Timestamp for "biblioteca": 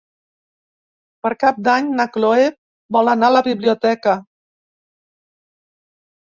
3.49-4.15